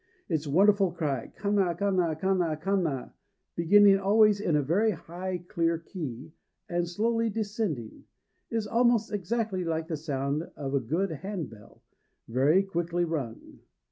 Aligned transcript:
Its 0.27 0.47
wonderful 0.47 0.91
cry, 0.91 1.27
kana 1.27 1.75
kana 1.75 2.15
kana 2.15 2.15
kana 2.15 2.57
kana, 2.57 3.13
beginning 3.55 3.99
always 3.99 4.39
in 4.41 4.55
a 4.55 4.63
very 4.63 4.89
high 4.89 5.37
clear 5.47 5.77
key, 5.77 6.33
and 6.67 6.89
slowly 6.89 7.29
descending, 7.29 8.05
is 8.49 8.65
almost 8.65 9.11
exactly 9.13 9.63
like 9.63 9.87
the 9.87 9.95
sound 9.95 10.41
of 10.55 10.73
a 10.73 10.79
good 10.79 11.11
hand 11.11 11.51
bell, 11.51 11.83
very 12.27 12.63
quickly 12.63 13.05
rung. 13.05 13.59